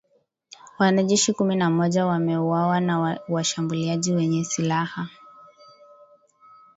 Wanajeshi 0.79 1.33
kumi 1.33 1.55
na 1.55 1.69
moja 1.69 2.05
wameuawa 2.05 2.79
na 2.79 3.19
washambuliaji 3.29 4.13
wenye 4.13 4.43
silaha 4.43 5.09